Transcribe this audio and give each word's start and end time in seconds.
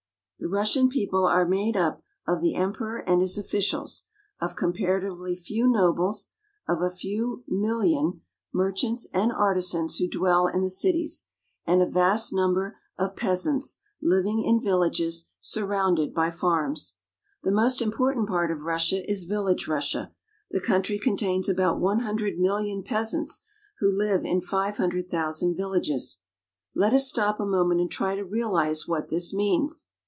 The 0.43 0.49
Russian 0.49 0.89
people 0.89 1.27
are 1.27 1.47
made 1.47 1.77
up 1.77 2.01
of 2.27 2.41
the 2.41 2.55
emperor 2.55 2.97
and 3.07 3.21
his 3.21 3.37
officials, 3.37 4.05
of 4.39 4.55
comparatively 4.55 5.35
few 5.35 5.67
nobles, 5.67 6.31
of 6.67 6.81
a 6.81 6.89
few 6.89 7.43
million 7.47 8.21
THE 8.51 8.57
RUSSIAN 8.57 8.73
PEASANTS. 8.93 9.09
32 9.13 9.19
1 9.19 9.21
merchants 9.21 9.21
and 9.21 9.31
artisans 9.31 9.97
who 9.97 10.07
dwell 10.09 10.47
in 10.47 10.61
the 10.63 10.69
cities, 10.71 11.27
and 11.67 11.83
a 11.83 11.85
vast 11.85 12.33
number 12.33 12.79
of 12.97 13.15
peasants, 13.15 13.81
living 14.01 14.41
in 14.43 14.59
villages 14.59 15.29
surrounded 15.39 16.11
by 16.11 16.31
farms. 16.31 16.95
The 17.43 17.51
most 17.51 17.79
important 17.79 18.27
part 18.27 18.49
of 18.49 18.63
Russia 18.63 19.07
is 19.07 19.25
village 19.25 19.67
Russia. 19.67 20.11
The 20.49 20.59
country 20.59 20.97
contains 20.97 21.49
about 21.49 21.79
one 21.79 21.99
hundred 21.99 22.39
mil 22.39 22.55
lion 22.55 22.81
peasants, 22.81 23.43
who 23.77 23.95
live 23.95 24.25
in 24.25 24.41
five 24.41 24.77
hundred 24.77 25.07
thousand 25.07 25.55
vil 25.55 25.73
A 25.73 25.77
Peasant 25.77 25.89
Family. 25.89 25.99
lages. 26.01 26.17
Let 26.73 26.93
us 26.93 27.07
stop 27.07 27.39
a 27.39 27.45
moment 27.45 27.79
and 27.79 27.91
try 27.91 28.15
to 28.15 28.25
realize 28.25 28.87
what 28.87 29.09
this 29.09 29.35
means. 29.35 29.85